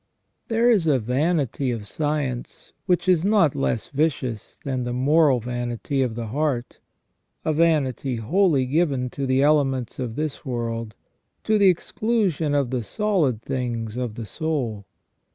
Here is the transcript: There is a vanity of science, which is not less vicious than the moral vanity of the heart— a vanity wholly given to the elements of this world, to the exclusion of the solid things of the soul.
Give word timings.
There 0.47 0.71
is 0.71 0.87
a 0.87 0.97
vanity 0.97 1.69
of 1.69 1.87
science, 1.87 2.73
which 2.87 3.07
is 3.07 3.23
not 3.23 3.53
less 3.53 3.85
vicious 3.89 4.57
than 4.63 4.83
the 4.83 4.93
moral 4.93 5.39
vanity 5.39 6.01
of 6.01 6.15
the 6.15 6.25
heart— 6.25 6.79
a 7.45 7.53
vanity 7.53 8.15
wholly 8.15 8.65
given 8.65 9.11
to 9.11 9.27
the 9.27 9.43
elements 9.43 9.99
of 9.99 10.15
this 10.15 10.43
world, 10.43 10.95
to 11.43 11.59
the 11.59 11.69
exclusion 11.69 12.55
of 12.55 12.71
the 12.71 12.81
solid 12.81 13.43
things 13.43 13.95
of 13.95 14.15
the 14.15 14.25
soul. 14.25 14.87